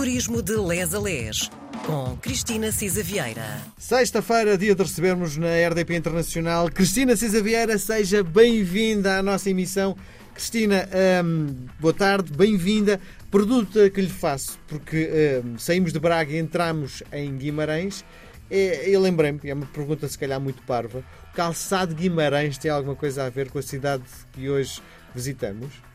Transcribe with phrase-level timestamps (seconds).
[0.00, 1.50] Turismo de Les a Les,
[1.84, 3.60] com Cristina Cisa Vieira.
[3.76, 7.76] Sexta-feira, dia de recebermos na RDP Internacional Cristina Cisa Vieira.
[7.76, 9.94] Seja bem-vinda à nossa emissão.
[10.32, 10.88] Cristina,
[11.22, 12.98] hum, boa tarde, bem-vinda.
[13.30, 18.02] Pergunta que lhe faço, porque hum, saímos de Braga e entramos em Guimarães.
[18.50, 21.04] É, eu lembrei-me, é uma pergunta se calhar muito parva.
[21.30, 24.80] O calçado de Guimarães tem alguma coisa a ver com a cidade que hoje
[25.14, 25.89] visitamos?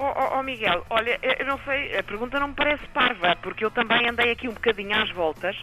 [0.00, 3.64] Oh, oh, oh, Miguel, olha, eu não sei, a pergunta não me parece parva, porque
[3.64, 5.56] eu também andei aqui um bocadinho às voltas.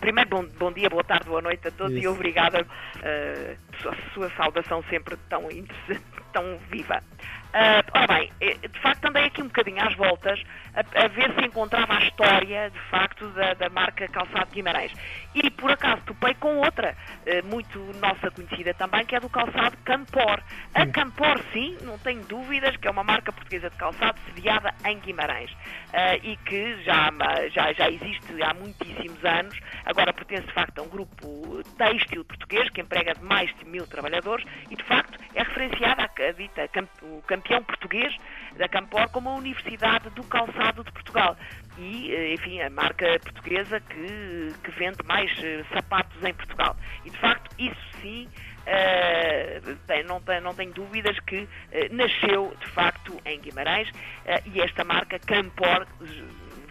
[0.00, 2.04] Primeiro, bom, bom dia, boa tarde, boa noite a todos Isso.
[2.04, 3.56] e obrigada uh,
[3.88, 7.02] a sua saudação sempre tão interessante, tão viva.
[7.50, 10.40] Uh, ora bem, eh, de facto andei aqui um bocadinho às voltas
[10.72, 14.92] a, a ver se encontrava a história, de facto, da, da marca Calçado Guimarães.
[15.34, 19.76] E por acaso topei com outra, eh, muito nossa conhecida também, que é do calçado
[19.84, 20.40] Campor.
[20.74, 25.00] A Campor, sim, não tenho dúvidas, que é uma marca portuguesa de calçado sediada em
[25.00, 25.50] Guimarães
[25.92, 27.10] eh, e que já,
[27.52, 29.58] já, já existe há muitíssimos anos.
[29.84, 34.44] Agora pertence de facto a um grupo têxtil português que emprega mais de mil trabalhadores
[34.70, 36.68] e de facto é referenciada a, dita,
[37.02, 38.14] o campeão português
[38.56, 41.36] da Campor como a Universidade do Calçado de Portugal.
[41.78, 46.76] E, eh, enfim, a marca portuguesa que, que vende mais eh, sapatos em Portugal.
[47.04, 48.28] E, de facto, isso sim,
[48.66, 53.90] eh, tem- não, tem- não tenho dúvidas que eh, nasceu, de facto, em Guimarães.
[54.26, 55.86] eh, e esta marca Campor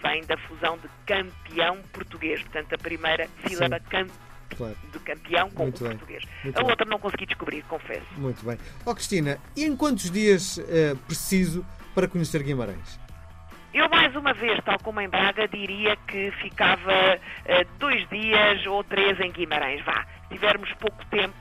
[0.04, 2.42] vem da fusão de campeão português.
[2.44, 4.08] Portanto, a primeira sílaba cam-
[4.58, 5.98] Claro, de campeão com Muito o bem.
[5.98, 6.24] português.
[6.44, 6.70] Muito a bem.
[6.72, 8.06] outra não consegui descobrir, confesso.
[8.18, 8.58] muito bem.
[8.86, 13.00] Ó Cristina, e em quantos dias eh, preciso para conhecer Guimarães?
[13.74, 16.92] Eu, mais uma vez, tal como em Braga, diria que ficava
[17.46, 19.84] eh, dois dias ou três em Guimarães.
[19.86, 21.36] Vá, se tivermos pouco tempo,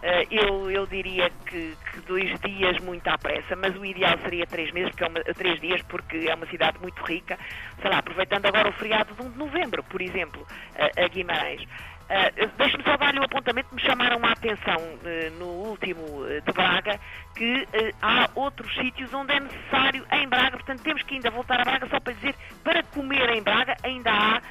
[0.00, 4.46] eh, eu, eu diria que, que dois dias muito à pressa, mas o ideal seria
[4.46, 7.36] três meses, porque é uma, três dias, porque é uma cidade muito rica.
[7.80, 11.62] Sei lá, aproveitando agora o feriado de 1 de novembro, por exemplo, eh, a Guimarães.
[12.02, 16.40] Uh, Deixe-me só dar-lhe um apontamento que me chamaram a atenção eh, no último eh,
[16.40, 16.98] de Braga,
[17.34, 17.66] que
[18.00, 21.88] há outros sítios onde é necessário em Braga, portanto temos que ainda voltar a Braga
[21.88, 24.42] só para dizer, para comer em Braga ainda há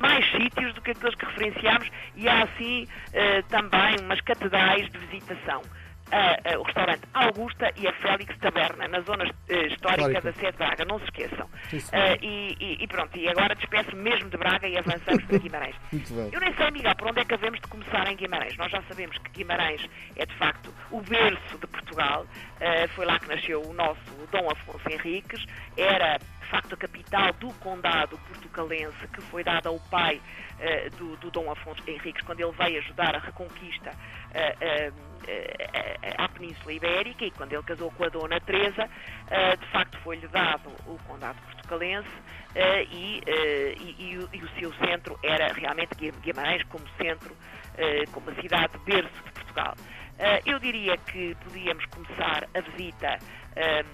[0.00, 2.88] mais sítios do que aqueles que referenciámos e há assim
[3.48, 5.62] também umas catedrais de visitação.
[6.58, 10.84] O restaurante Augusta e a Félix Taberna, na zona eh, histórica da sede de Braga,
[10.84, 11.48] não se esqueçam.
[11.92, 15.74] Ah, e, e- e pronto, e agora despeço mesmo de Braga e avançamos para Guimarães.
[16.32, 18.56] Eu nem sei, Miguel, por onde é que havemos de começar em Guimarães.
[18.56, 19.84] Nós já sabemos que Guimarães
[20.16, 22.26] é, de facto, o berço de Portugal.
[22.60, 24.00] Eh, foi lá que nasceu o nosso
[24.30, 25.44] Dom Afonso Henriques.
[25.76, 30.20] Era, de facto, a capital do condado portucalense que foi dada ao pai
[30.60, 33.90] eh, do, do Dom Afonso Henriques quando ele veio ajudar a reconquista
[34.34, 34.92] eh, eh,
[35.26, 38.88] eh, à Península Ibérica e quando ele casou com a Dona Teresa,
[39.58, 42.08] de facto foi-lhe dado o condado portucalense
[42.90, 47.34] e, e- e o- seu centro era realmente Gui- Guimarães como centro,
[48.12, 49.74] como a cidade berço de Portugal.
[50.44, 53.18] Eu diria que podíamos começar a visita
[53.56, 53.84] eh,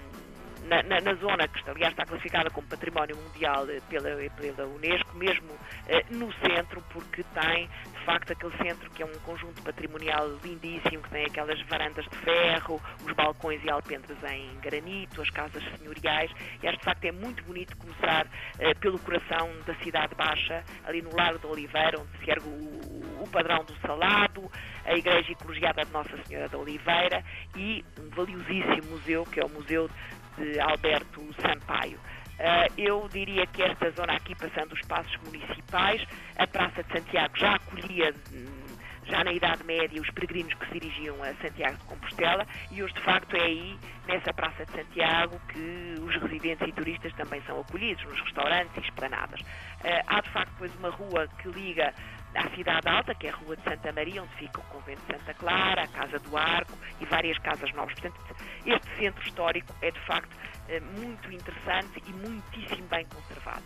[0.67, 5.15] na, na- na zona que, aliás, está classificada como Património Mundial eh, pela, pela Unesco,
[5.17, 5.49] mesmo
[5.87, 11.01] eh, no centro, porque tem, de facto, aquele centro que é um conjunto patrimonial lindíssimo,
[11.03, 16.31] que tem aquelas varandas de ferro, os balcões e alpendres em granito, as casas senhoriais,
[16.61, 18.27] e acho, de facto, é muito bonito começar
[18.59, 23.23] eh, pelo coração da cidade baixa, ali no Largo de Oliveira, onde se ergue o,
[23.23, 24.49] o padrão do Salado,
[24.85, 27.23] a Igreja e Colegiada de Nossa Senhora da Oliveira
[27.55, 29.89] e um valiosíssimo museu, que é o Museu
[30.37, 31.99] de Alberto Sampaio.
[32.39, 36.03] Ah, eu diria que esta zona aqui, passando os passos municipais,
[36.37, 38.61] a Praça de Santiago já acolhia, hum,
[39.05, 42.93] já na Idade Média, os peregrinos que se dirigiam a Santiago de Compostela e hoje,
[42.93, 43.77] de facto, é aí,
[44.07, 48.79] nessa Praça de Santiago, que os residentes e turistas também são acolhidos, nos restaurantes e
[48.79, 49.39] esplanadas.
[49.83, 51.93] Ah, há, de facto, depois uma rua que liga
[52.33, 55.17] à Cidade Alta, que é a Rua de Santa Maria, onde fica o Convento de
[55.17, 57.93] Santa Clara, a Casa do Arco e várias casas novas.
[57.99, 60.35] Portanto, este centro histórico é, de facto,
[60.69, 63.63] eh, muito interessante e muitíssimo bem conservado.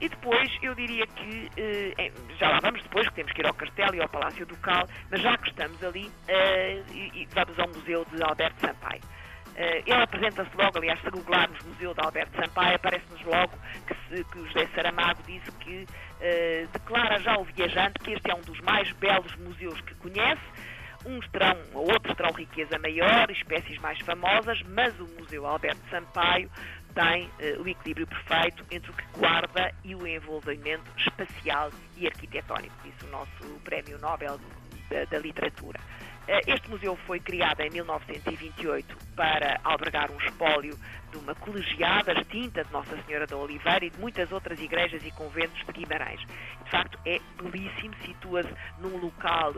[0.00, 3.46] E depois, eu diria que, eh, em- já lá vamos depois, que temos que ir
[3.46, 7.68] ao Castelo e ao Palácio Ducal, mas já que estamos ali, eh, e, vamos ao
[7.68, 9.02] Museu de Alberto Sampaio.
[9.56, 13.52] Ele apresenta-se logo, aliás, se googlarmos Museu de Alberto Sampaio, aparece-nos logo
[13.86, 15.86] que, se- que o José Saramago disse que
[16.72, 20.42] declara já ao viajante que este é um dos mais belos museus que conhece.
[21.06, 26.50] Uns terão, ou outros terão riqueza maior, espécies mais famosas, mas o Museu Alberto Sampaio
[26.94, 32.74] tem eh, o equilíbrio perfeito entre o que guarda e o envolvimento espacial e arquitetónico.
[32.84, 34.38] Disse o nosso Prémio Nobel
[34.88, 35.80] da, da literatura.
[36.26, 40.78] Eh, este museu foi criado em 1928 para albergar um espólio
[41.10, 45.10] de uma colegiada extinta de Nossa Senhora da Oliveira e de muitas outras igrejas e
[45.10, 46.20] conventos de Guimarães.
[46.64, 49.52] De facto, é belíssimo, situa-se num local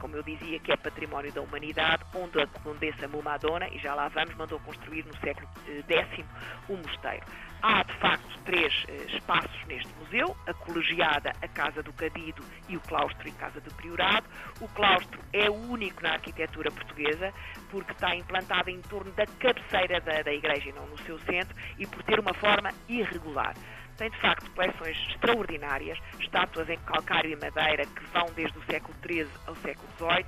[0.00, 4.08] como eu dizia, que é património da humanidade, onde a Condessa Mumadona, e já lá
[4.08, 6.24] vamos, mandou construir no século X
[6.68, 7.24] o um mosteiro.
[7.60, 12.76] Há, de facto, três eh, espaços neste museu, a colegiada, a Casa do Cadido e
[12.76, 14.26] o claustro e Casa do Priorado.
[14.60, 17.34] O claustro é o único na arquitetura portuguesa,
[17.70, 21.56] porque está implantado em torno da cabeceira da, da igreja e não no seu centro,
[21.78, 23.54] e por ter uma forma irregular
[23.98, 28.94] tem de facto coleções extraordinárias, estátuas em calcário e madeira que vão desde o século
[29.04, 30.24] XIII ao século XVIII.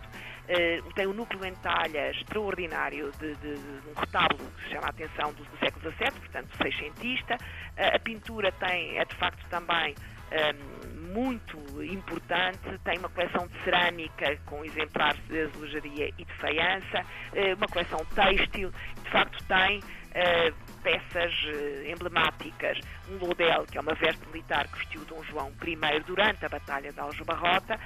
[0.51, 4.91] Uh, tem um núcleo em talha extraordinário de, de, de, um retábulo que chama a
[4.91, 7.37] atenção do, do século XVII, portanto, seiscentista.
[7.37, 9.95] Uh, a pintura tem, é de facto também
[10.31, 17.01] um, muito importante, tem uma coleção de cerâmica com exemplares de azulejaria e de faiança,
[17.01, 18.71] uh, uma coleção têxtil,
[19.03, 19.81] de facto tem
[20.11, 20.53] Uh,
[20.83, 26.01] peças uh, emblemáticas, um lodel, que é uma veste militar que vestiu Dom João I
[26.05, 27.79] durante a Batalha de Aljubarrota,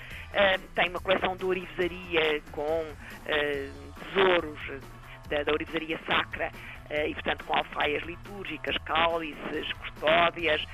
[0.75, 2.83] tem uma coleção de ourivesaria com
[4.01, 4.59] tesouros
[5.29, 6.51] da, da ourivesaria sacra
[6.91, 10.65] e, portanto, com alfaias litúrgicas, cálices, custódias,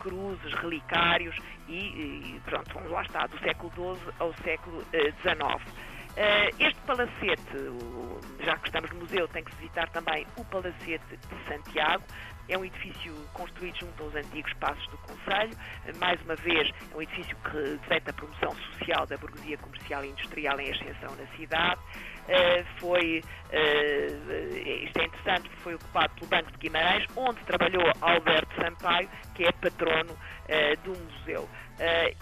[0.00, 1.36] cruzes, relicários
[1.68, 5.88] e, pronto, lá está, do século XII ao século XIX.
[6.18, 11.48] Uh, este palacete, já que estamos no museu, tem que visitar também o Palacete de
[11.48, 12.02] Santiago.
[12.48, 15.56] É um edifício construído junto aos antigos passos do Conselho.
[16.00, 20.08] Mais uma vez, é um edifício que reflete a promoção social da burguesia comercial e
[20.08, 21.80] industrial em ascensão na cidade.
[22.80, 23.22] Foi,
[24.82, 29.52] isto é interessante, foi ocupado pelo Banco de Guimarães, onde trabalhou Alberto Sampaio, que é
[29.52, 30.16] patrono
[30.82, 31.48] do museu.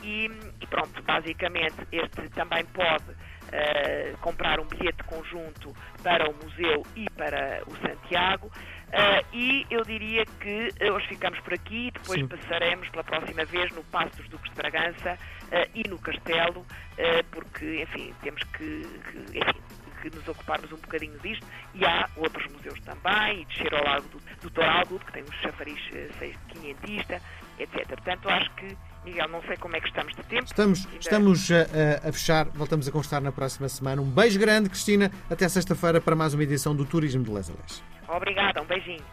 [0.02, 0.28] E,
[0.60, 3.14] e pronto, basicamente, este também pode
[3.46, 8.50] uh, comprar um bilhete conjunto para o museu e para o Santiago.
[8.86, 12.28] Uh, e eu diria que hoje ficamos por aqui, depois Sim.
[12.28, 16.64] passaremos pela próxima vez no Passo dos Duques de Bragança uh, e no Castelo,
[17.30, 19.60] porque, enfim, temos que, que enfim,
[20.10, 24.08] que nos ocuparmos um bocadinho disto e há outros museus também, e descer ao Lago
[24.08, 27.20] do, do Toraldo, que tem um chafariz uh, quinhentista,
[27.58, 27.86] etc.
[27.86, 30.44] Portanto, acho que Miguel, não sei como é que estamos de tempo.
[30.44, 30.98] Estamos, Ainda...
[30.98, 34.02] estamos a, a, fechar, voltamos a constar na próxima semana.
[34.02, 35.12] Um beijo grande, Cristina.
[35.30, 37.50] Até sexta-feira para mais uma edição do Turismo de Les
[38.08, 39.04] Obrigada, um beijinho.